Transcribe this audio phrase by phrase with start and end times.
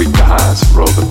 [0.00, 1.04] The highs, roll the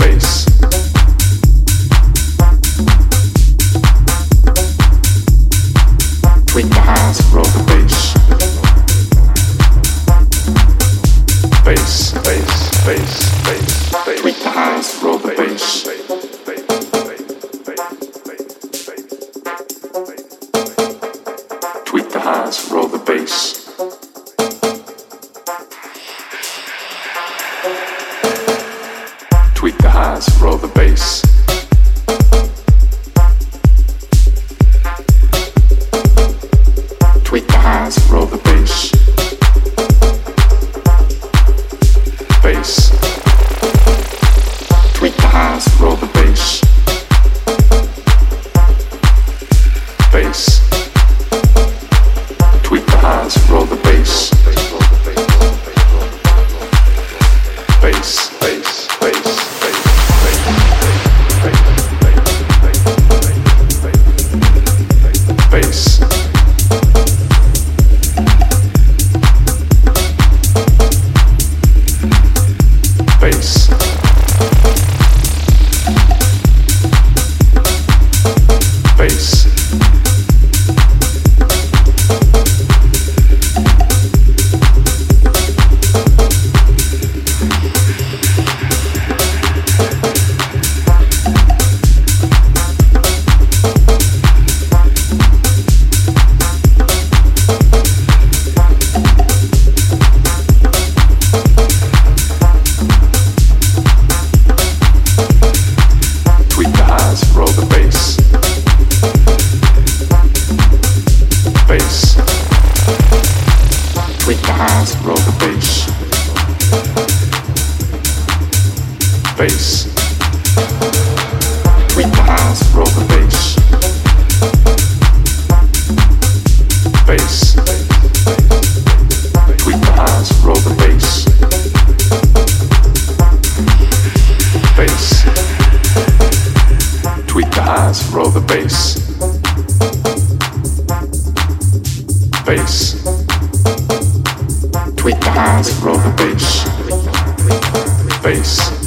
[148.22, 148.79] bass.